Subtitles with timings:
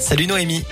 [0.00, 0.64] Salut Noémie.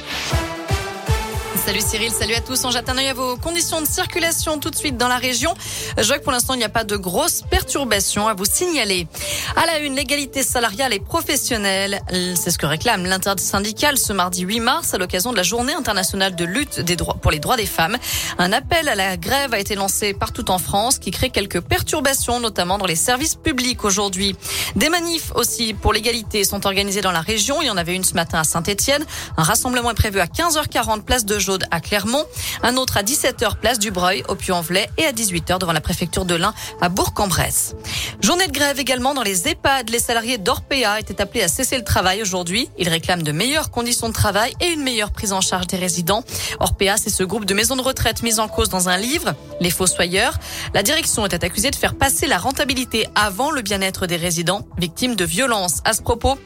[1.71, 2.65] Salut Cyril, salut à tous.
[2.65, 5.55] On jette un œil à vos conditions de circulation tout de suite dans la région.
[5.97, 9.07] Je vois que pour l'instant, il n'y a pas de grosses perturbations à vous signaler.
[9.55, 12.01] À la une, l'égalité salariale et professionnelle.
[12.35, 16.35] C'est ce que réclame l'intersyndicale ce mardi 8 mars à l'occasion de la journée internationale
[16.35, 16.83] de lutte
[17.23, 17.99] pour les droits des femmes.
[18.39, 22.41] Un appel à la grève a été lancé partout en France qui crée quelques perturbations,
[22.41, 24.35] notamment dans les services publics aujourd'hui.
[24.75, 27.63] Des manifs aussi pour l'égalité sont organisés dans la région.
[27.63, 29.05] Il y en avait une ce matin à Saint-Etienne.
[29.37, 31.39] Un rassemblement est prévu à 15h40 place de
[31.71, 32.25] À Clermont,
[32.63, 36.25] un autre à 17h place du Breuil au Puy-en-Velay et à 18h devant la préfecture
[36.25, 37.75] de l'Ain à Bourg-en-Bresse.
[38.21, 39.91] Journée de grève également dans les EHPAD.
[39.91, 42.69] Les salariés d'Orpea étaient appelés à cesser le travail aujourd'hui.
[42.79, 46.25] Ils réclament de meilleures conditions de travail et une meilleure prise en charge des résidents.
[46.59, 49.71] Orpea, c'est ce groupe de maisons de retraite mis en cause dans un livre, Les
[49.71, 50.39] Fossoyeurs.
[50.75, 55.17] La direction était accusée de faire passer la rentabilité avant le bien-être des résidents victimes
[55.17, 55.81] de violences.
[55.85, 56.39] À ce propos,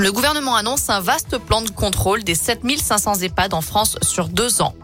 [0.00, 4.62] le gouvernement annonce un vaste plan de contrôle des 7500 EHPAD en France sur deux
[4.62, 4.74] ans.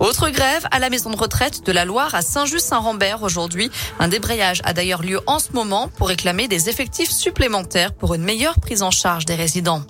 [0.00, 3.68] Autre grève à la maison de retraite de la Loire à Saint-Just-Saint-Rambert aujourd'hui.
[3.98, 8.22] Un débrayage a d'ailleurs lieu en ce moment pour réclamer des effectifs supplémentaires pour une
[8.22, 9.82] meilleure prise en charge des résidents.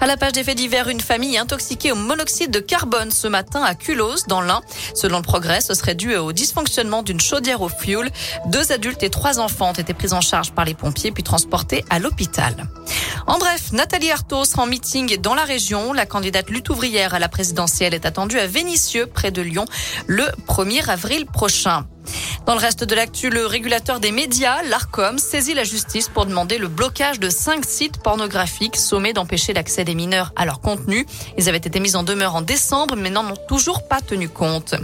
[0.00, 3.62] À la page des faits divers, une famille intoxiquée au monoxyde de carbone ce matin
[3.62, 4.60] à Culose, dans l'Ain.
[4.94, 8.08] Selon le progrès, ce serait dû au dysfonctionnement d'une chaudière au fioul.
[8.46, 11.84] Deux adultes et trois enfants ont été pris en charge par les pompiers puis transportés
[11.90, 12.68] à l'hôpital.
[13.26, 15.92] En bref, Nathalie Arthaud sera en meeting dans la région.
[15.92, 19.64] La candidate lutte ouvrière à la présidentielle est attendue à Vénissieux, près de Lyon,
[20.06, 21.86] le 1er avril prochain.
[22.46, 26.58] Dans le reste de l'actu, le régulateur des médias, l'ARCOM, saisit la justice pour demander
[26.58, 31.06] le blocage de cinq sites pornographiques sommés d'empêcher l'accès des mineurs à leur contenu.
[31.38, 34.74] Ils avaient été mis en demeure en décembre, mais n'en ont toujours pas tenu compte.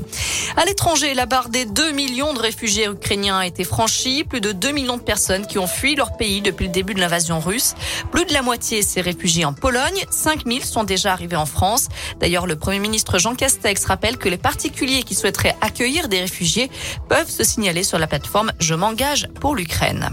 [0.57, 4.23] À l'étranger, la barre des 2 millions de réfugiés ukrainiens a été franchie.
[4.23, 7.01] Plus de 2 millions de personnes qui ont fui leur pays depuis le début de
[7.01, 7.75] l'invasion russe.
[8.13, 10.05] Plus de la moitié s'est réfugiée en Pologne.
[10.11, 11.89] 5 000 sont déjà arrivés en France.
[12.21, 16.71] D'ailleurs, le Premier ministre Jean Castex rappelle que les particuliers qui souhaiteraient accueillir des réfugiés
[17.09, 20.11] peuvent se signaler sur la plateforme Je m'engage pour l'Ukraine.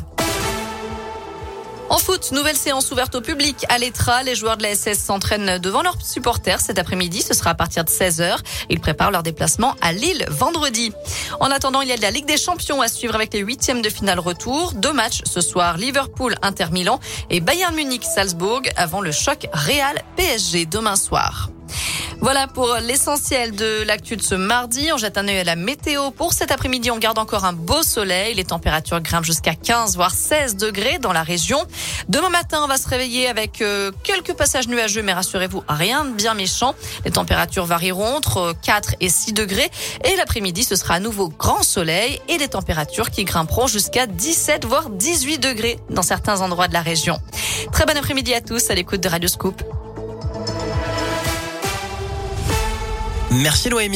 [1.93, 4.23] En foot, nouvelle séance ouverte au public à l'Etra.
[4.23, 7.21] Les joueurs de la SS s'entraînent devant leurs supporters cet après-midi.
[7.21, 8.37] Ce sera à partir de 16h.
[8.71, 10.91] Ils préparent leur déplacement à Lille vendredi.
[11.39, 13.83] En attendant, il y a de la Ligue des Champions à suivre avec les huitièmes
[13.83, 14.73] de finale retour.
[14.73, 15.77] Deux matchs ce soir.
[15.77, 21.51] Liverpool, Inter Milan et Bayern Munich, Salzbourg avant le choc Real PSG demain soir.
[22.23, 24.87] Voilà pour l'essentiel de l'actu de ce mardi.
[24.93, 26.09] On jette un œil à la météo.
[26.09, 28.33] Pour cet après-midi, on garde encore un beau soleil.
[28.33, 31.61] Les températures grimpent jusqu'à 15 voire 16 degrés dans la région.
[32.07, 36.11] Demain matin, on va se réveiller avec euh, quelques passages nuageux, mais rassurez-vous, rien de
[36.11, 36.75] bien méchant.
[37.03, 39.69] Les températures varieront entre 4 et 6 degrés.
[40.05, 44.63] Et l'après-midi, ce sera à nouveau grand soleil et des températures qui grimperont jusqu'à 17
[44.63, 47.19] voire 18 degrés dans certains endroits de la région.
[47.73, 49.61] Très bon après-midi à tous à l'écoute de Radio Scoop.
[53.33, 53.89] Merci Noémie.